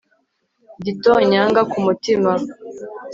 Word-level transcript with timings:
gitonyanga 0.85 1.61
ku 1.71 1.77
mutima 1.85 2.31